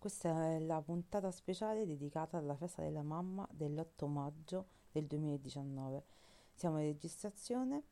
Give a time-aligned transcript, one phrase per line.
[0.00, 6.04] questa è la puntata speciale dedicata alla festa della mamma dell'8 maggio del 2019.
[6.54, 7.82] Siamo in registrazione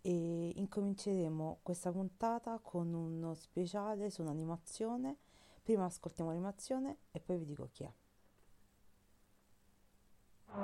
[0.00, 5.16] e incominceremo questa puntata con uno speciale su un'animazione.
[5.60, 7.92] Prima ascoltiamo l'animazione e poi vi dico chi è.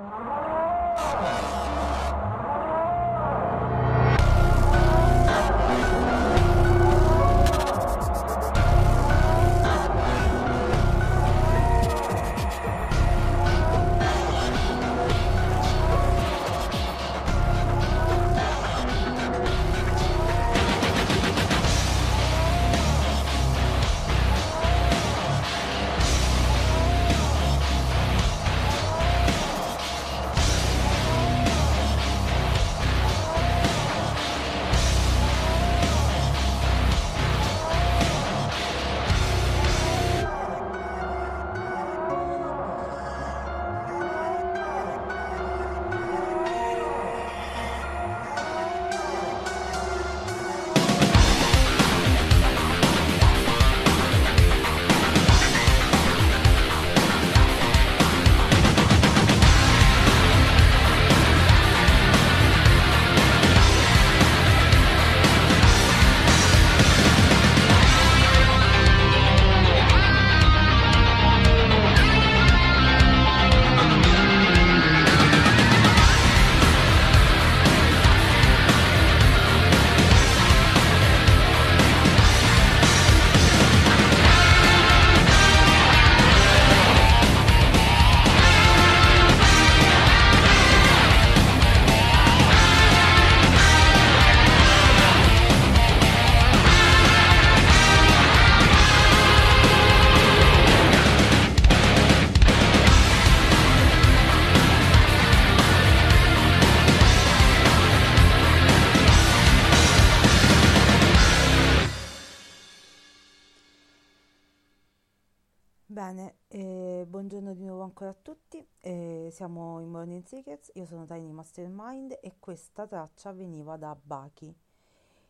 [118.12, 123.78] a tutti, eh, siamo in Morning Secrets, io sono Tiny Mastermind e questa traccia veniva
[123.78, 124.54] da Baki,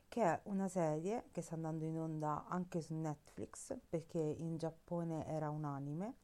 [0.08, 5.24] che è una serie che sta andando in onda anche su Netflix perché in Giappone
[5.26, 6.14] era un anime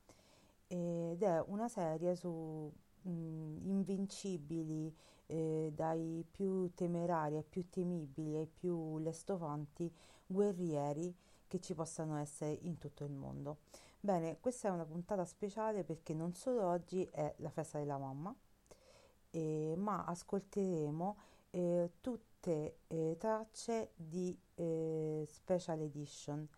[0.67, 2.29] ed è una serie su
[3.03, 3.11] mh,
[3.69, 4.93] invincibili
[5.27, 9.91] eh, dai più temerari ai più temibili ai più lestofanti
[10.27, 11.15] guerrieri
[11.47, 13.59] che ci possano essere in tutto il mondo.
[14.00, 18.32] Bene, questa è una puntata speciale perché non solo oggi è la festa della mamma,
[19.31, 21.16] eh, ma ascolteremo
[21.50, 26.48] eh, tutte eh, tracce di eh, special edition,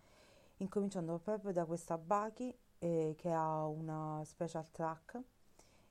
[0.57, 5.19] incominciando proprio da questa Baki eh, che ha una special track,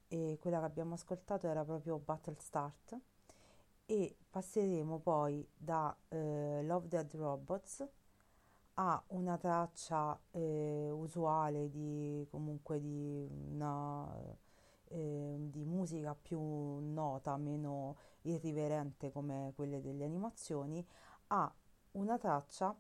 [0.06, 2.96] e quella che abbiamo ascoltato era proprio Battle Start,
[3.86, 7.88] e passeremo poi da eh, Love Dead Robots
[8.74, 14.38] ha una traccia eh, usuale di comunque di una
[14.92, 20.84] eh, di musica più nota, meno irriverente come quelle delle animazioni,
[21.28, 21.52] ha
[21.92, 22.76] una traccia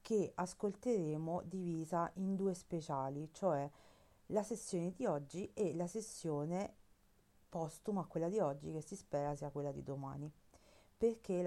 [0.00, 3.70] che ascolteremo divisa in due speciali, cioè
[4.26, 6.74] la sessione di oggi e la sessione
[7.48, 10.30] postuma quella di oggi che si spera sia quella di domani
[10.98, 11.46] perché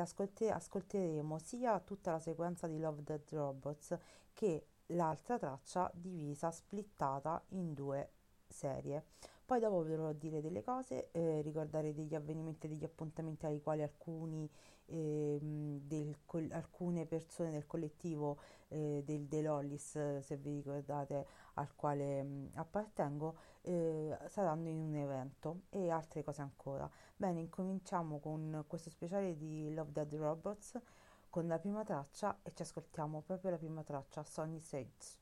[0.49, 3.97] ascolteremo sia tutta la sequenza di Love Dead Robots
[4.33, 8.11] che l'altra traccia divisa, splittata in due
[8.47, 9.05] serie.
[9.45, 13.61] Poi dopo vi dovrò dire delle cose, eh, ricordare degli avvenimenti e degli appuntamenti ai
[13.61, 14.49] quali alcuni
[14.99, 18.39] del col- alcune persone del collettivo
[18.69, 24.95] eh, del De Lollis, se vi ricordate, al quale mh, appartengo, eh, saranno in un
[24.95, 26.89] evento e altre cose ancora.
[27.15, 30.79] Bene, incominciamo con questo speciale di Love Dead Robots
[31.29, 35.19] con la prima traccia e ci ascoltiamo proprio la prima traccia, Sonny Sage.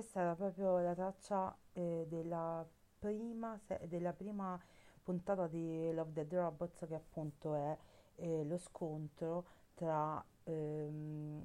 [0.00, 2.66] Questa era proprio la traccia eh, della
[2.98, 4.58] prima, se- della prima
[5.02, 7.76] puntata di Love Dead Robots che appunto è
[8.16, 11.42] eh, lo scontro tra ehm,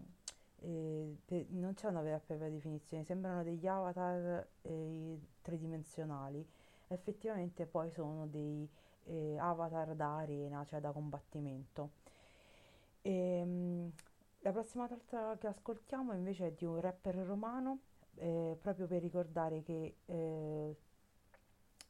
[0.62, 6.48] eh, per- non c'è una vera e propria definizione, sembrano degli avatar eh, tridimensionali,
[6.88, 8.68] effettivamente poi sono dei
[9.06, 11.90] eh, avatar da arena, cioè da combattimento.
[13.02, 13.92] Ehm,
[14.40, 17.80] la prossima traccia che ascoltiamo invece è di un rapper romano,
[18.18, 20.76] eh, proprio per ricordare che eh,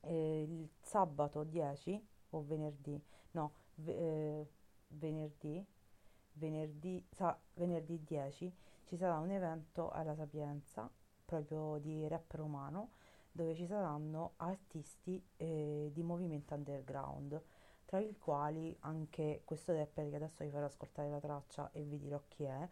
[0.01, 2.01] eh, il sabato 10
[2.31, 3.01] o venerdì,
[3.31, 4.47] no, ve- eh,
[4.89, 5.65] venerdì,
[6.33, 8.53] venerdì, sa- venerdì 10
[8.85, 10.89] ci sarà un evento alla Sapienza,
[11.25, 12.91] proprio di rap romano,
[13.31, 17.41] dove ci saranno artisti eh, di movimento underground,
[17.85, 21.97] tra i quali anche questo rapper che adesso vi farò ascoltare la traccia e vi
[21.97, 22.67] dirò chi è,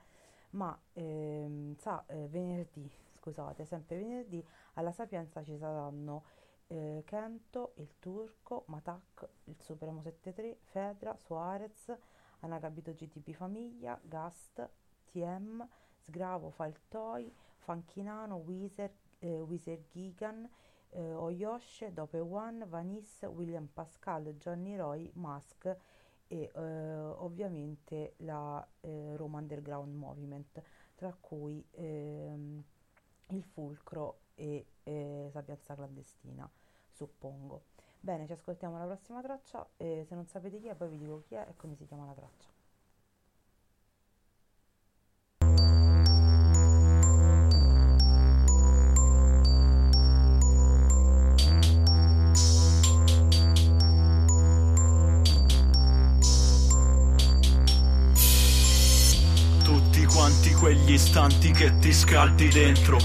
[0.51, 2.89] ma ehm, sa, eh, venerdì,
[3.23, 6.23] scusate, sempre venerdì alla Sapienza ci saranno
[6.67, 11.95] eh, Kento, il Turco, Matak, il Supremo 73, Fedra, Suarez,
[12.39, 14.69] Anacabito GTP Famiglia, Gast,
[15.05, 15.65] TM,
[15.95, 20.49] Sgravo, Faltoi, Fanchinano, Weezer, eh, Weezer Gigan,
[20.89, 25.73] eh, Oyoshe, Dope One, Vanis, William Pascal, Johnny Roy, Musk
[26.27, 30.61] e eh, ovviamente la eh, Roma Underground Movement,
[30.95, 32.63] tra cui ehm,
[33.29, 36.49] il Fulcro e eh, Sapienza Clandestina,
[36.89, 37.65] suppongo.
[37.99, 41.23] Bene, ci ascoltiamo la prossima traccia e se non sapete chi è poi vi dico
[41.25, 42.52] chi è e come si chiama la traccia.
[60.93, 62.97] Istanti che ti scaldi dentro.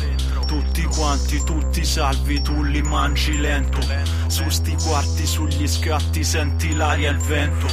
[0.46, 3.80] Tutti quanti, tutti salvi, tu li mangi lento.
[4.26, 7.66] Su sti quarti, sugli scatti, senti l'aria e il vento.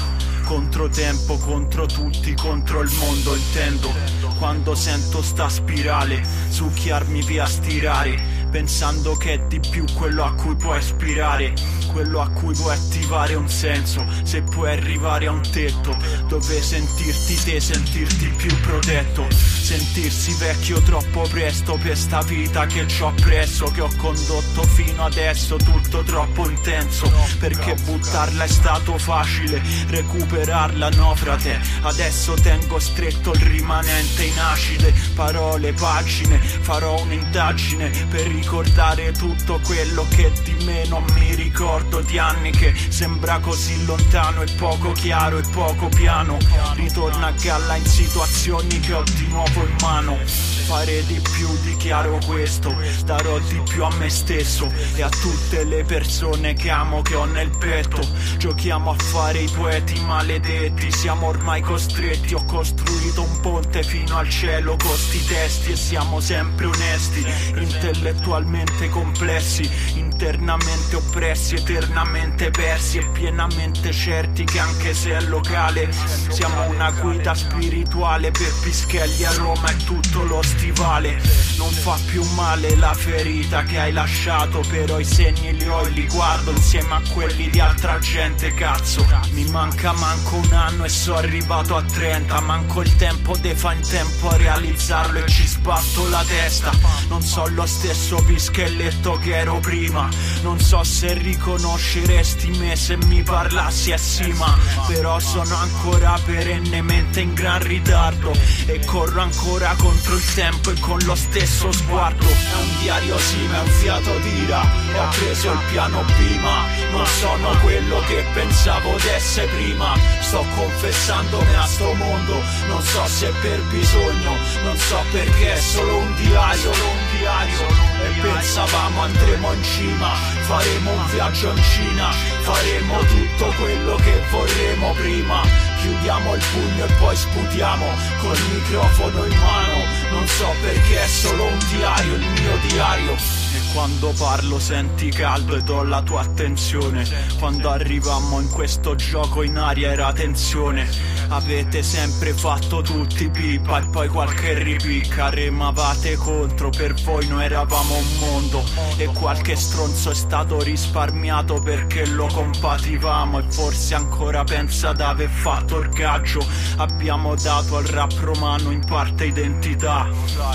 [0.43, 3.93] Controtempo, contro tutti, contro il mondo intendo.
[4.37, 8.21] Quando sento sta spirale, succhiarmi via stirare.
[8.49, 11.53] Pensando che è di più quello a cui puoi aspirare
[11.95, 14.05] Quello a cui puoi attivare un senso.
[14.23, 15.97] Se puoi arrivare a un tetto
[16.27, 19.25] Dove sentirti te, sentirti più protetto.
[19.31, 25.05] Sentirsi vecchio troppo presto per sta vita che ci ho presso Che ho condotto fino
[25.05, 27.09] adesso tutto troppo intenso.
[27.39, 31.61] Perché buttarla è stato facile Recuperarla no frate.
[31.83, 34.93] Adesso tengo stretto il rimanente in acide.
[35.15, 42.19] Parole, pagine Farò un'indagine per ricordare tutto quello che di me non mi ricordo Di
[42.19, 46.37] anni che sembra così lontano e poco chiaro e poco piano.
[46.75, 50.17] Ritorna a galla in situazioni che ho di nuovo in mano.
[50.65, 55.83] Fare di più, dichiaro questo Darò di più a me stesso E a tutte le
[55.83, 58.01] persone che amo, che ho nel petto.
[58.37, 62.33] Giochiamo a fare i poeti maledetti Siamo ormai costretti.
[62.33, 67.23] Ho costruito un ponte fino al cielo con sti testi E siamo sempre onesti
[67.57, 75.91] Intellettualmente complessi Internamente oppressi Eternamente persi E pienamente certi che anche se è locale
[76.29, 81.21] Siamo una guida spirituale Per Pischelli a Roma è tutto lo stivale.
[81.57, 85.89] Non fa più male la ferita che hai lasciato Però i segni li ho e
[85.89, 90.89] li guardo insieme a quelli di altra gente Cazzo, mi manca manco un anno e
[90.89, 95.45] sono arrivato a 30 Manco il tempo de fa in tempo a realizzarlo e ci
[95.45, 96.71] sbatto la testa.
[97.07, 100.09] Non so lo stesso pischelletto che ero prima
[100.41, 104.57] Non so se riconosceresti me se mi parlassi a sima.
[104.87, 108.31] Però sono ancora perennemente in gran ritardo
[108.65, 112.25] E corro ancora contro il tempo e con lo stesso sguardo.
[112.25, 114.61] È un diario sì ma è un fiato d'ira.
[114.93, 119.93] E ho preso il piano B ma non sono quello che pensavo d'essere prima.
[120.21, 125.97] Sto confessandomi a sto mondo Non so se per bisogno Non so perché è solo
[125.97, 126.73] un diario.
[126.73, 127.93] Solo un diario.
[128.05, 130.13] E pensavamo andremo in cima
[130.45, 135.41] Faremo un viaggio in Cina Faremo tutto quello che vorremmo prima.
[135.81, 137.85] Chiudiamo il pugno e poi sputiamo
[138.19, 139.83] Col microfono in mano.
[140.11, 143.13] Non so perché è solo un diario Il mio diario.
[143.13, 147.07] E quando parlo senti caldo e do la tua attenzione.
[147.39, 150.87] Quando arrivammo in questo gioco in aria era tensione.
[151.29, 155.29] Avete sempre fatto tutti pipa e poi qualche ripicca.
[155.29, 158.63] Remavate contro, per voi noi eravamo un mondo.
[158.97, 165.79] E qualche stronzo è stato risparmiato perché lo compativamo E forse ancora pensa d'aver fatto
[165.79, 166.45] il gaggio.
[166.75, 170.05] Abbiamo dato al rap romano in parte identità.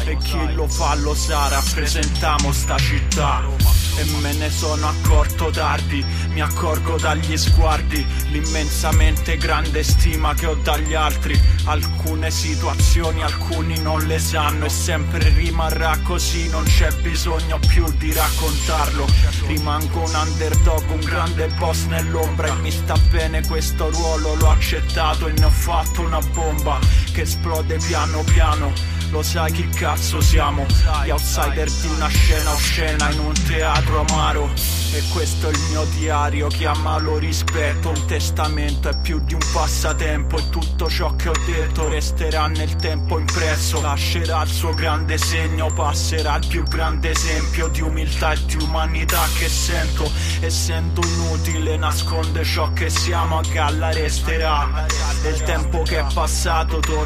[0.05, 6.05] E chi lo fa lo sa, rappresentiamo sta città e me ne sono accorto tardi,
[6.31, 11.39] mi accorgo dagli sguardi, l'immensamente grande stima che ho dagli altri.
[11.65, 18.13] Alcune situazioni alcuni non le sanno e sempre rimarrà così, non c'è bisogno più di
[18.13, 19.07] raccontarlo.
[19.47, 25.27] Rimango un underdog, un grande boss nell'ombra e mi sta bene questo ruolo, l'ho accettato
[25.27, 26.79] e ne ho fatto una bomba
[27.13, 28.73] che esplode piano piano.
[29.11, 30.65] Lo sai chi cazzo siamo?
[31.05, 34.53] Gli outsider di una scena oscena in un teatro amaro.
[34.93, 37.89] E questo è il mio diario, chiamalo rispetto.
[37.91, 40.39] Un testamento è più di un passatempo.
[40.39, 43.81] E tutto ciò che ho detto resterà nel tempo impresso.
[43.81, 49.27] Lascerà il suo grande segno, passerà il più grande esempio di umiltà e di umanità
[49.37, 50.09] che sento.
[50.39, 54.87] Essendo inutile, nasconde ciò che siamo, a galla resterà.
[55.23, 57.00] E il tempo che è passato tornerà.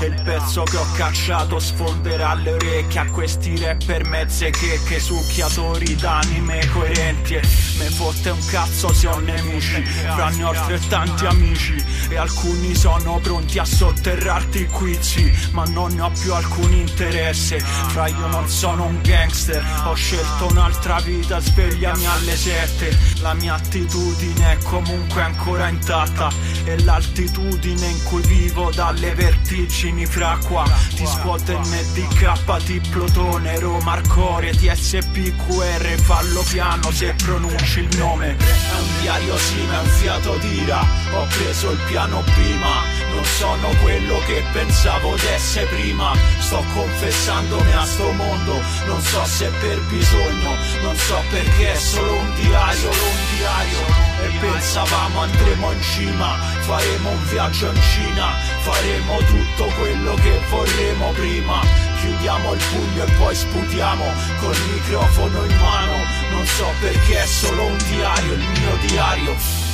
[0.00, 4.98] E il pezzo che ho cacciato sfonderà le orecchie a questi rapper mezze che, che
[4.98, 7.34] succhiatori d'anime coerenti.
[7.34, 7.42] E
[7.78, 11.76] me fotte un cazzo se ho nemici, fra ne ho altrettanti amici.
[12.08, 17.60] E alcuni sono pronti a sotterrarti quizi, ma non ne ho più alcun interesse.
[17.60, 22.98] Fra io non sono un gangster, ho scelto un'altra vita, svegliami alle sette.
[23.20, 26.28] La mia attitudine è comunque ancora intatta.
[26.64, 33.58] E l'altitudine in cui vivo dalle vertigini fra qua Ti scuote il MDK, ti plotone,
[33.58, 38.38] Roma, Arcore, TSP, QR Fallo piano se pronunci il nome.
[38.38, 40.80] È un diario sì ma è un fiato tira
[41.12, 47.84] Ho preso il piano prima Non sono quello che pensavo d'essere prima Sto confessandomi a
[47.84, 53.08] sto mondo Non so se per bisogno Non so perché è solo un diario Solo
[53.08, 60.14] un diario e pensavamo andremo in cima, faremo un viaggio in Cina, faremo tutto quello
[60.14, 61.60] che vorremmo prima.
[62.00, 64.04] Chiudiamo il pugno e poi sputiamo
[64.40, 65.92] col microfono in mano.
[66.32, 69.69] Non so perché è solo un diario, il mio diario.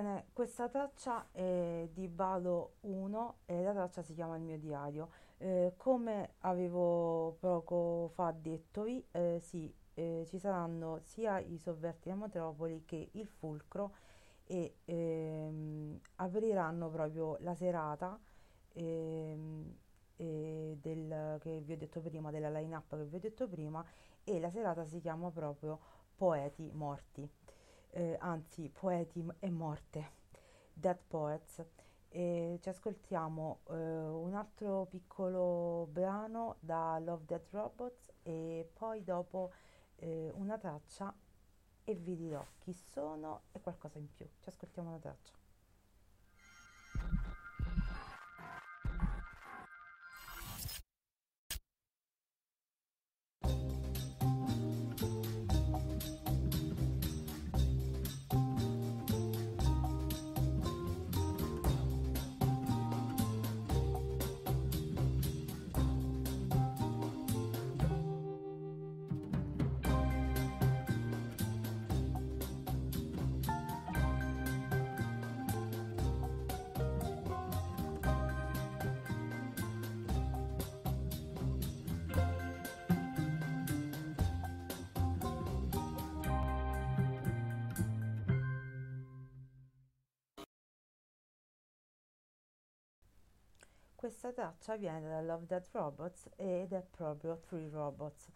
[0.00, 5.10] Bene, questa traccia è di Valo 1 e la traccia si chiama Il mio diario.
[5.38, 12.20] Eh, come avevo poco fa detto, eh, sì, eh, ci saranno sia i sovverti della
[12.20, 13.92] metropoli che il fulcro
[14.44, 18.20] e ehm, apriranno proprio la serata
[18.74, 19.76] ehm,
[20.14, 23.84] eh, del, che vi ho detto prima, della line-up che vi ho detto prima
[24.22, 25.80] e la serata si chiama proprio
[26.14, 27.28] Poeti Morti
[27.90, 30.12] eh, anzi poeti e morte,
[30.72, 31.64] Dead Poets.
[32.10, 39.52] E ci ascoltiamo eh, un altro piccolo brano da Love Dead Robots e poi dopo
[39.96, 41.14] eh, una traccia
[41.84, 44.26] e vi dirò chi sono e qualcosa in più.
[44.40, 45.37] Ci ascoltiamo una traccia.
[94.08, 98.30] Questa traccia viene da Love Dead Robots ed è proprio Three Robots.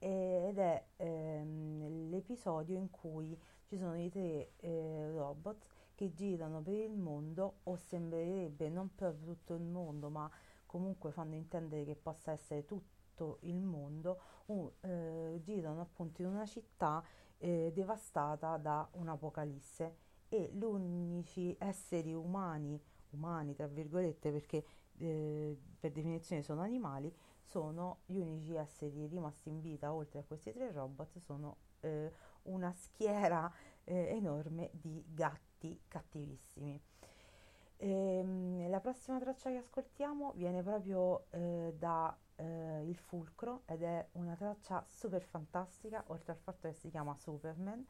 [0.00, 6.74] Ed è ehm, l'episodio in cui ci sono i tre eh, robot che girano per
[6.74, 10.28] il mondo o sembrerebbe non proprio tutto il mondo ma
[10.66, 16.46] comunque fanno intendere che possa essere tutto il mondo uh, eh, girano appunto in una
[16.46, 17.00] città
[17.38, 20.08] eh, devastata da un'apocalisse.
[20.28, 24.64] E gli unici esseri umani umani, tra virgolette, perché
[25.00, 30.52] eh, per definizione sono animali, sono gli unici esseri rimasti in vita, oltre a questi
[30.52, 33.52] tre robot, sono eh, una schiera
[33.84, 36.80] eh, enorme di gatti cattivissimi.
[37.78, 44.06] Ehm, la prossima traccia che ascoltiamo viene proprio eh, da eh, Il Fulcro ed è
[44.12, 47.86] una traccia super fantastica, oltre al fatto che si chiama Superman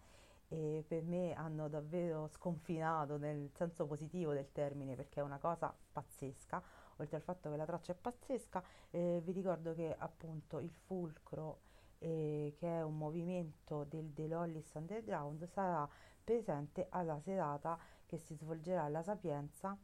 [0.52, 5.72] e per me hanno davvero sconfinato nel senso positivo del termine perché è una cosa
[5.92, 6.60] pazzesca
[7.00, 11.60] oltre al fatto che la traccia è pazzesca eh, vi ricordo che appunto il fulcro
[11.98, 15.88] eh, che è un movimento del The Lollis Underground sarà
[16.22, 19.76] presente alla serata che si svolgerà alla Sapienza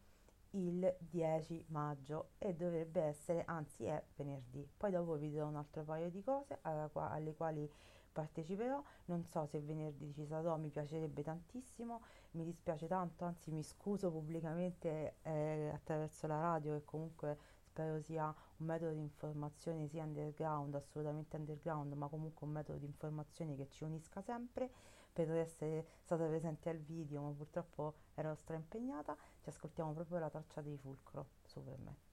[0.51, 4.67] il 10 maggio e dovrebbe essere, anzi è venerdì.
[4.77, 6.59] Poi dopo vi dirò un altro paio di cose
[6.93, 7.71] qua- alle quali
[8.17, 8.83] parteciperò.
[9.07, 12.01] Non so se venerdì ci sarò, mi piacerebbe tantissimo,
[12.33, 18.35] mi dispiace tanto, anzi mi scuso pubblicamente eh, attraverso la radio e comunque spero sia
[18.57, 23.69] un metodo di informazione sia underground, assolutamente underground, ma comunque un metodo di informazione che
[23.69, 24.71] ci unisca sempre
[25.13, 29.15] per essere stata presente al video, ma purtroppo ero straimpegnata.
[29.43, 32.06] Ci ascoltiamo proprio la traccia dei Fulcro su per me.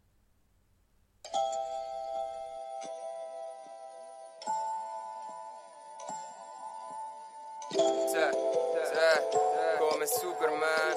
[9.80, 10.94] Come Superman.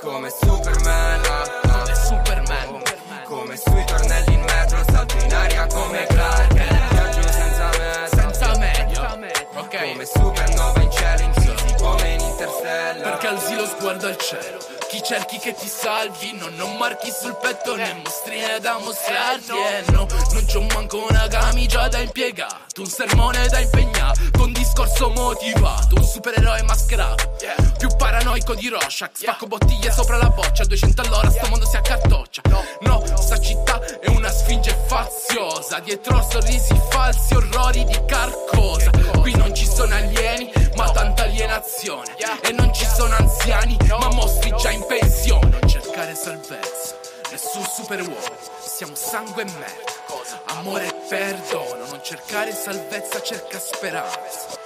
[0.00, 1.20] Come Superman.
[1.24, 1.84] ah, ah.
[1.84, 2.82] come Superman
[3.24, 6.52] Come sui tornelli in metro, salto in aria come Clark.
[6.54, 8.16] Viaggio senza meta.
[8.16, 9.16] senza media
[9.54, 10.83] ok Come supernova
[11.84, 13.02] come in Interstellar.
[13.02, 14.58] perché alzi lo sguardo al cielo.
[14.88, 19.90] Chi cerchi che ti salvi non ho marchi sul petto né mostrine da mostrarti e
[19.92, 20.06] no.
[20.32, 23.93] Non c'ho manco una camicia da impiegato un sermone da impegnato
[24.38, 27.32] un discorso motivato un supereroe mascherato.
[27.78, 29.16] Più paranoico di Rorschach.
[29.16, 32.42] Spacco bottiglie sopra la boccia a 200 all'ora sto mondo si accartoccia
[32.80, 33.02] no.
[33.16, 35.80] Sta città è una sfinge faziosa.
[35.80, 38.90] Dietro sorrisi falsi orrori di carcosa.
[39.20, 42.16] Qui non ci sono alieni ma tanta alienazione.
[42.42, 45.48] E non ci sono anziani ma mostri già in pensione.
[45.48, 46.96] Non cercare salvezza
[47.30, 48.18] nessun superuomo.
[48.60, 49.93] Siamo sangue e merda
[50.46, 54.58] amore e perdono non cercare salvezza cerca speranza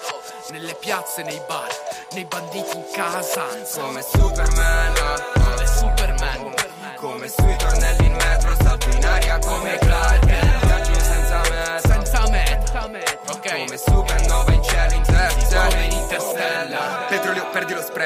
[0.50, 1.68] nelle piazze nei bar
[2.12, 4.96] nei banditi in casa Come Superman.
[4.96, 5.40] ah, ah.
[5.50, 6.54] come Superman
[6.96, 8.07] Come sui tornelli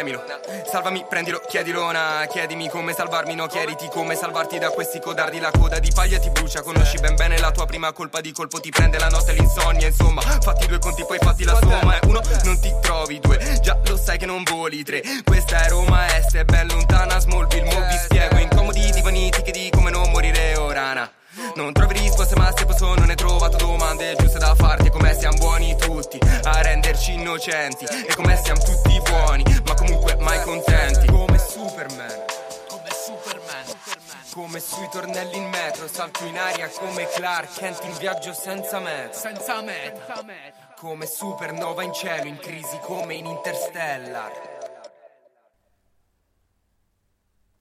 [0.02, 0.22] spremilo.
[0.68, 2.26] Salvami, prendilo, chiedilo, na.
[2.28, 5.38] Chiedimi come salvarmi, no, chiediti come salvarti da questi codardi.
[5.38, 8.60] La coda di paglia ti brucia, conosci ben bene la tua prima colpa di colpo,
[8.60, 9.86] ti prende la notte e l'insonnia.
[9.86, 11.98] Insomma, fatti due conti, poi fatti la somma.
[11.98, 15.02] E uno, non ti trovi due, già lo sai che non voli tre.
[15.24, 17.72] Questa è Roma Est, è ben lontana, Smallville.
[17.72, 21.10] Mo vi spiego, incomodi divaniti che di come non morire ora, na.
[21.54, 24.86] Non trovi risposte ma se posso non hai trovato domande giuste da farti.
[24.86, 27.84] E come siamo buoni tutti a renderci innocenti.
[27.84, 31.06] E come siamo tutti buoni ma comunque mai contenti.
[31.08, 32.24] Come Superman.
[32.68, 33.64] Come Superman.
[34.32, 39.12] Come sui tornelli in metro Salto in aria come Clark Kent in viaggio senza meta
[39.12, 40.24] senza meta
[40.78, 44.32] Come supernova in cielo in crisi come in Interstellar.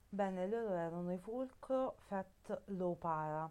[0.08, 3.50] Bene, loro erano i Fulcro Fat Low Para.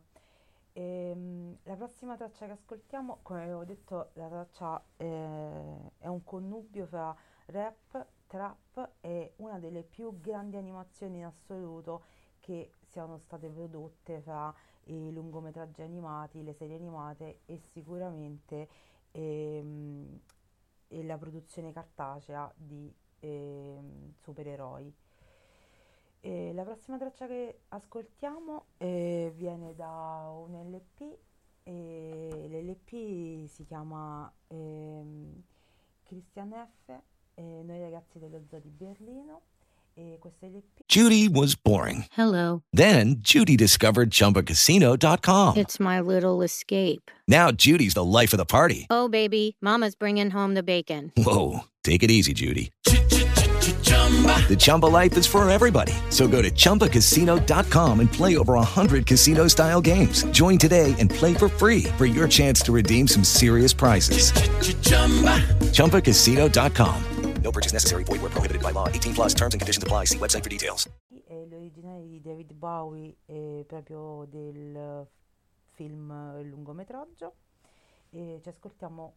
[0.73, 6.85] Ehm, la prossima traccia che ascoltiamo, come avevo detto, la traccia eh, è un connubio
[6.85, 7.15] fra
[7.47, 12.03] rap, trap e una delle più grandi animazioni in assoluto
[12.39, 14.53] che siano state prodotte fra
[14.85, 18.67] i lungometraggi animati, le serie animate e sicuramente
[19.11, 20.19] ehm,
[20.87, 24.93] e la produzione cartacea di ehm, supereroi.
[26.23, 31.17] E la prossima traccia che ascoltiamo eh, viene da un LP
[31.63, 35.41] e l'LP si chiama ehm,
[36.03, 36.91] Christian F.
[37.33, 39.41] e noi ragazzi dello Zoo di Berlino
[39.95, 42.05] e questo LP Judy was boring.
[42.15, 42.61] Hello.
[42.71, 45.57] Then Judy discovered ChumbaCasino.com.
[45.57, 47.09] It's my little escape.
[47.27, 48.85] Now Judy's the life of the party.
[48.91, 51.11] Oh, baby, Mama's bringing home the bacon.
[51.17, 52.71] Whoa, take it easy, Judy.
[54.49, 55.93] The Chumba life is for everybody.
[56.09, 60.23] So go to ChumbaCasino.com and play over 100 casino style games.
[60.31, 64.33] Join today and play for free for your chance to redeem some serious prizes.
[65.71, 67.03] ChumbaCasino.com.
[67.43, 68.03] No purchase necessary.
[68.03, 68.87] Void where prohibited by law.
[68.87, 70.05] 18 plus terms and conditions apply.
[70.05, 70.87] See website for details.
[71.31, 75.07] è l'originale di David Bowie eh, proprio del
[75.71, 77.35] film eh, lungometraggio
[78.09, 79.15] e ci ascoltiamo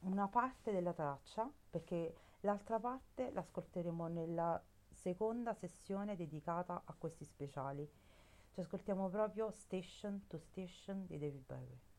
[0.00, 7.88] una parte della traccia perché l'altra parte l'ascolteremo nella seconda sessione dedicata a questi speciali.
[8.52, 11.91] Ci ascoltiamo proprio Station to Station di David Bowie.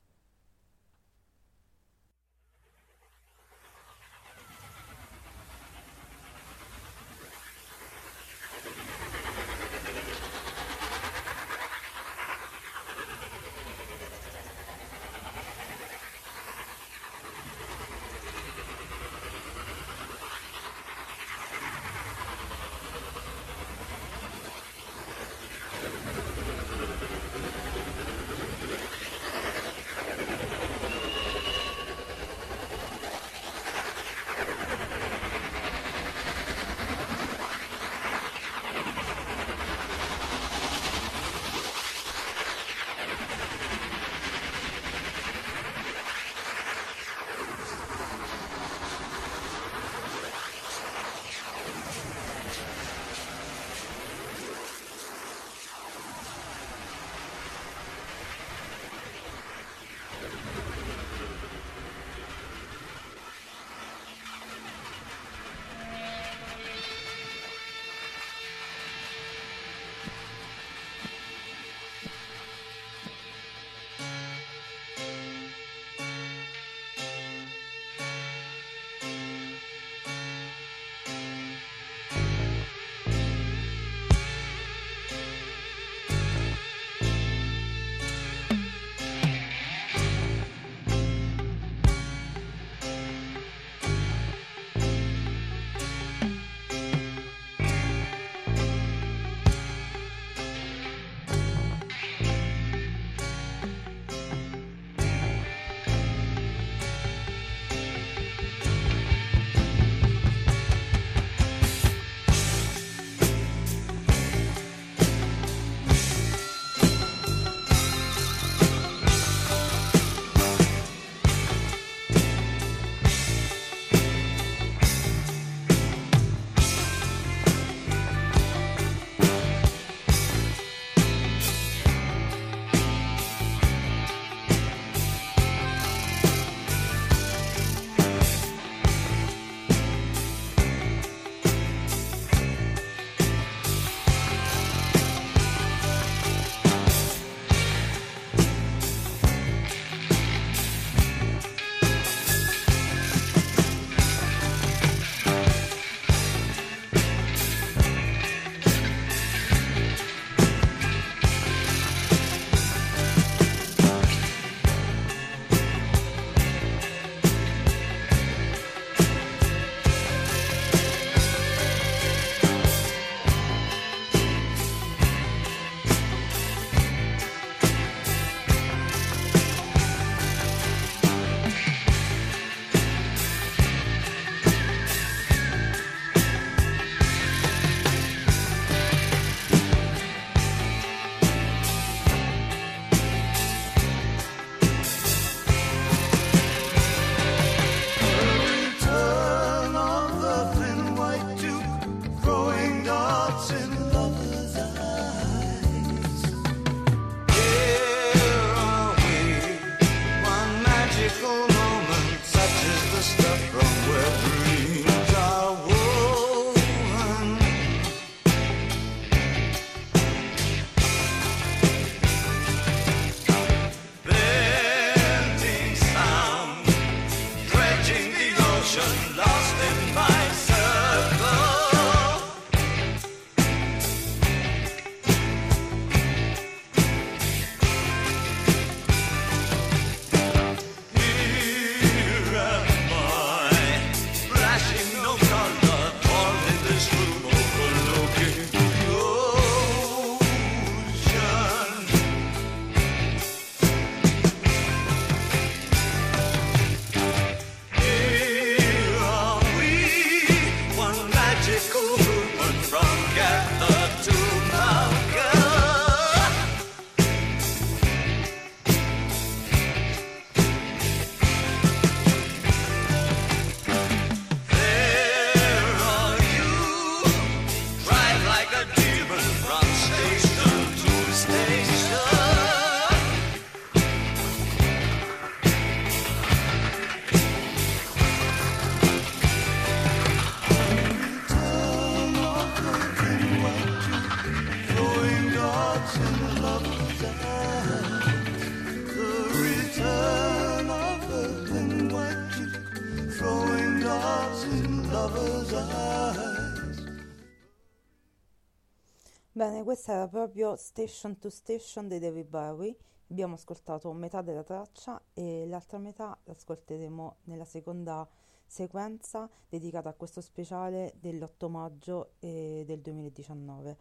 [309.84, 312.74] Questa era proprio Station to Station dei David Bowie.
[313.10, 318.08] Abbiamo ascoltato metà della traccia e l'altra metà l'ascolteremo nella seconda
[318.46, 323.78] sequenza dedicata a questo speciale dell'8 maggio eh, del 2019.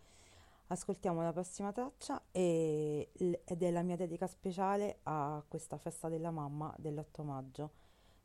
[0.67, 6.33] Ascoltiamo la prossima traccia e- ed è la mia dedica speciale a questa festa della
[6.33, 7.71] mamma dell'8 maggio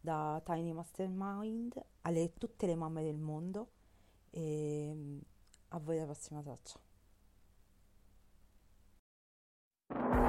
[0.01, 3.67] da Tiny Mastermind alle tutte le mamme del mondo
[4.31, 5.21] e
[5.67, 6.86] a voi la prossima traccia.
[9.89, 10.26] you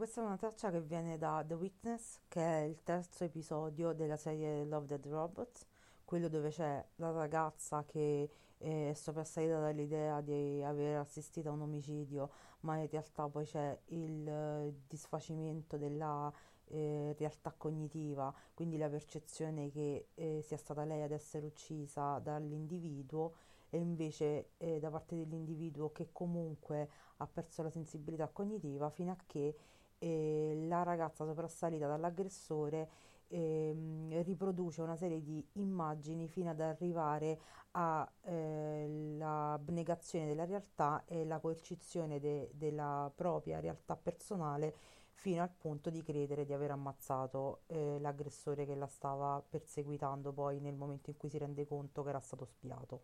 [0.00, 4.16] questa è una traccia che viene da The Witness, che è il terzo episodio della
[4.16, 5.66] serie Love Dead Robots,
[6.06, 11.60] quello dove c'è la ragazza che eh, è soprassalita dall'idea di aver assistito a un
[11.60, 12.30] omicidio,
[12.60, 16.32] ma in realtà poi c'è il eh, disfacimento della
[16.68, 23.34] eh, realtà cognitiva, quindi la percezione che eh, sia stata lei ad essere uccisa dall'individuo
[23.68, 26.88] e invece eh, da parte dell'individuo che comunque
[27.18, 29.54] ha perso la sensibilità cognitiva fino a che
[30.00, 32.88] eh, la ragazza soprassalita dall'aggressore
[33.28, 37.38] ehm, riproduce una serie di immagini fino ad arrivare
[37.72, 44.74] all'abnegazione della realtà e la coercizione de- della propria realtà personale
[45.12, 50.60] fino al punto di credere di aver ammazzato eh, l'aggressore che la stava perseguitando poi
[50.60, 53.02] nel momento in cui si rende conto che era stato spiato.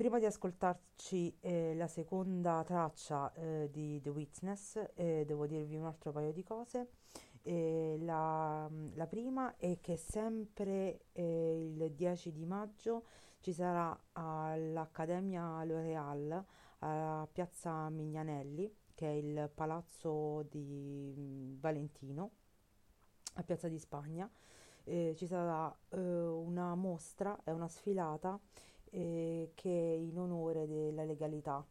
[0.00, 5.84] Prima di ascoltarci eh, la seconda traccia eh, di The Witness, eh, devo dirvi un
[5.84, 6.92] altro paio di cose.
[7.42, 13.04] Eh, la, la prima è che sempre eh, il 10 di maggio
[13.40, 16.44] ci sarà all'Accademia L'Oreal
[16.78, 22.30] a Piazza Mignanelli, che è il palazzo di mm, Valentino,
[23.34, 24.30] a Piazza di Spagna.
[24.84, 28.40] Eh, ci sarà una mostra, è una sfilata
[28.90, 31.64] eh, che in onore della legalità,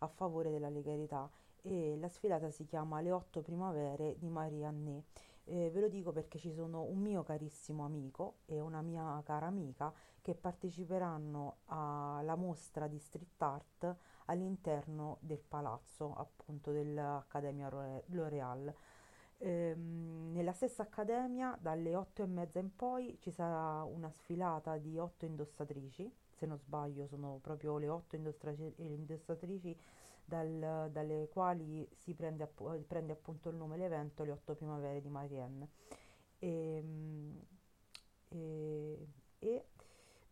[0.00, 1.28] a favore della legalità
[1.62, 5.04] e la sfilata si chiama Le otto primavere di Marie Anné.
[5.44, 9.46] Eh, ve lo dico perché ci sono un mio carissimo amico e una mia cara
[9.46, 13.96] amica che parteciperanno alla mostra di street art
[14.26, 18.74] all'interno del palazzo appunto dell'Accademia L'Oreal.
[19.38, 24.98] Ehm, nella stessa accademia dalle otto e mezza in poi ci sarà una sfilata di
[24.98, 29.76] otto indossatrici se non sbaglio sono proprio le otto indossatrici
[30.24, 35.08] dal, dalle quali si prende, app- prende, appunto il nome l'evento Le otto primavere di
[35.08, 35.68] Marianne.
[36.38, 37.40] E, ehm,
[38.28, 39.08] e,
[39.38, 39.64] e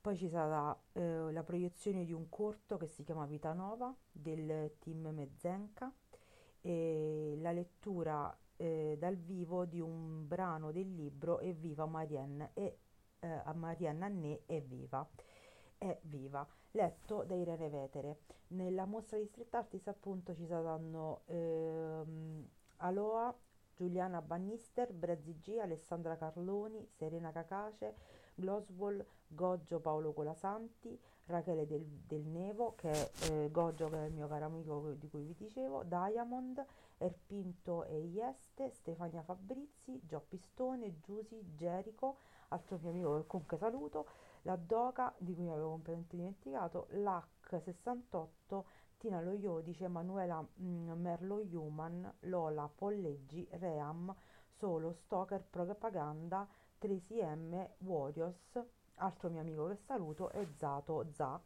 [0.01, 4.77] poi ci sarà eh, la proiezione di un corto che si chiama Vita Nova del
[4.79, 5.93] team Mezzenca
[6.61, 12.79] e la lettura eh, dal vivo di un brano del libro Evviva Marianne e
[13.21, 15.09] eh, Marianne Annè Evviva
[15.79, 18.19] è viva, letto da Irene Vetere.
[18.49, 22.49] Nella mostra di street artist appunto ci saranno ehm,
[22.79, 23.35] Aloa,
[23.77, 27.95] Giuliana Bannister, Brezzi G, Alessandra Carloni, Serena Cacace,
[28.35, 34.13] Gloswall, Goggio Paolo Colasanti, Rachele del, del Nevo, che è eh, Goggio che è il
[34.13, 36.65] mio caro amico di cui vi dicevo, Diamond,
[36.99, 42.19] Erpinto e Ieste, Stefania Fabrizi, Gio Pistone, Giusi, Gerico,
[42.49, 44.07] altro mio amico che comunque saluto,
[44.47, 48.63] la Doca, di cui avevo completamente dimenticato, l'H68,
[48.97, 54.15] Tina Lo Iodice, Emanuela mm, Merlo Human, Lola Polleggi, Ream,
[54.47, 56.49] Solo, Stoker, Propaganda,
[56.81, 58.63] 3CM, Warriors,
[58.95, 61.41] altro mio amico che saluto, e Zato Za,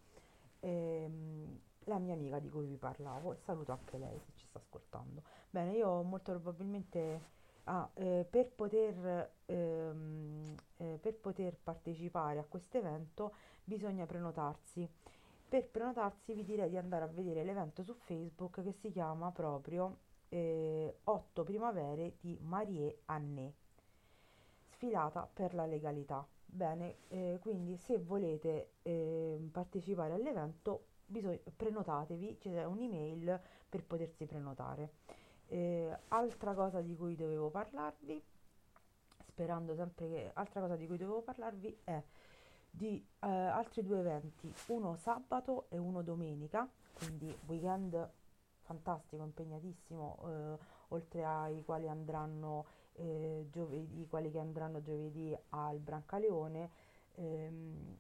[0.60, 5.22] ehm, la mia amica di cui vi parlavo, saluto anche lei se ci sta ascoltando.
[5.48, 12.78] Bene, io molto probabilmente Ah, eh, per poter, ehm, eh, per poter partecipare a questo
[12.78, 13.32] evento
[13.64, 14.88] bisogna prenotarsi.
[15.48, 19.98] Per prenotarsi vi direi di andare a vedere l'evento su Facebook che si chiama proprio
[20.28, 23.52] eh, 8 primavere di Marie Anné,
[24.70, 26.26] sfilata per la legalità.
[26.44, 34.92] Bene, eh, quindi se volete ehm, partecipare all'evento bisogna, prenotatevi, c'è un'email per potersi prenotare.
[35.52, 38.22] Eh, altra cosa di cui dovevo parlarvi,
[39.26, 42.00] sperando sempre che altra cosa di cui dovevo parlarvi è
[42.70, 48.08] di eh, altri due eventi, uno sabato e uno domenica, quindi weekend
[48.60, 56.70] fantastico, impegnatissimo, eh, oltre ai quali andranno eh, giovedì, quelli che andranno giovedì al Brancaleone,
[57.16, 57.98] ehm,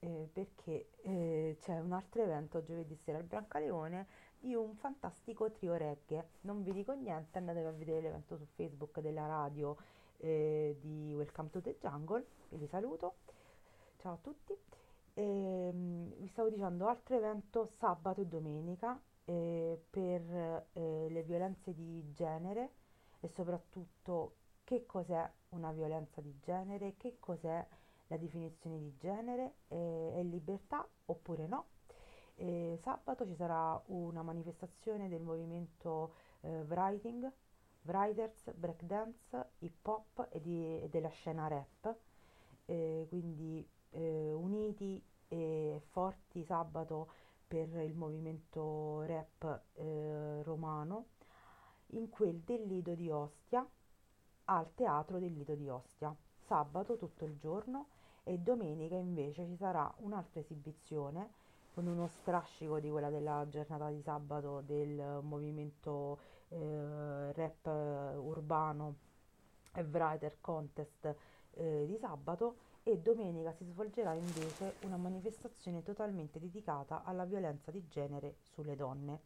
[0.00, 4.06] eh, perché eh, c'è un altro evento giovedì sera al Brancaleone
[4.42, 6.30] di un fantastico trio reggae.
[6.42, 9.76] Non vi dico niente, andatevi a vedere l'evento su Facebook della radio
[10.18, 13.14] eh, di Welcome to the Jungle, vi, saluto.
[13.98, 14.52] Ciao a tutti.
[15.14, 21.72] E, ehm, vi stavo dicendo altro evento sabato e domenica eh, per eh, le violenze
[21.72, 22.70] di genere
[23.20, 24.34] e soprattutto
[24.64, 27.64] che cos'è una violenza di genere, che cos'è
[28.08, 31.66] la definizione di genere, è libertà oppure no
[32.34, 37.30] e sabato ci sarà una manifestazione del movimento eh, Writing,
[37.82, 41.94] Writers, Breakdance, Hip Hop e, di, e della scena rap,
[42.66, 47.08] eh, quindi eh, uniti e forti sabato
[47.46, 51.06] per il movimento rap eh, romano.
[51.94, 53.66] in quel del Lido di Ostia
[54.46, 56.14] al Teatro del Lido di Ostia,
[56.46, 57.88] sabato tutto il giorno
[58.24, 61.30] e domenica invece ci sarà un'altra esibizione
[61.74, 66.18] con uno strascico di quella della giornata di sabato del movimento
[66.48, 68.96] eh, rap eh, urbano
[69.74, 71.14] e writer contest
[71.54, 77.86] eh, di sabato e domenica si svolgerà invece una manifestazione totalmente dedicata alla violenza di
[77.88, 79.20] genere sulle donne.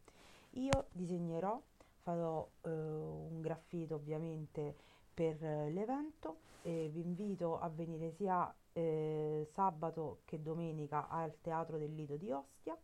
[0.51, 1.59] Io disegnerò,
[2.01, 4.75] farò eh, un graffito ovviamente
[5.17, 11.79] per eh, l'evento e vi invito a venire sia eh, sabato che domenica al Teatro
[11.79, 12.77] del Lido di Ostia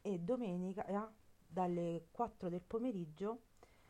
[0.00, 1.12] e domenica eh,
[1.44, 3.40] dalle 4 del pomeriggio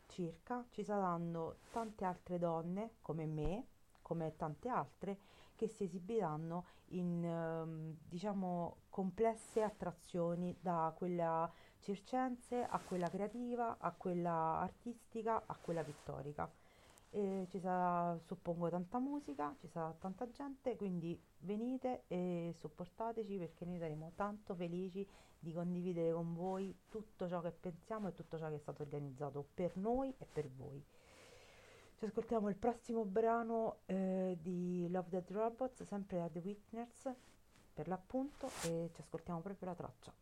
[0.07, 3.67] circa ci saranno tante altre donne come me,
[4.01, 5.19] come tante altre,
[5.55, 13.93] che si esibiranno in ehm, diciamo complesse attrazioni da quella circense a quella creativa, a
[13.93, 16.51] quella artistica, a quella pittorica.
[17.13, 23.65] E ci sarà, suppongo, tanta musica, ci sarà tanta gente, quindi venite e supportateci perché
[23.65, 25.05] noi saremo tanto felici
[25.39, 29.45] di condividere con voi tutto ciò che pensiamo e tutto ciò che è stato organizzato
[29.55, 30.85] per noi e per voi.
[31.97, 37.13] Ci ascoltiamo il prossimo brano eh, di Love Dead Robots, sempre da The Witness
[37.75, 40.13] per l'appunto, e ci ascoltiamo proprio la traccia.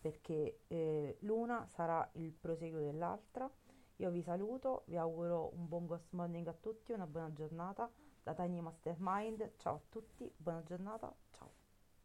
[0.00, 3.50] Perché eh, l'una sarà il proseguo dell'altra.
[3.96, 7.90] Io vi saluto, vi auguro un buon ghost morning a tutti, una buona giornata
[8.22, 9.54] da Tiny Mastermind.
[9.56, 11.57] Ciao a tutti, buona giornata, ciao.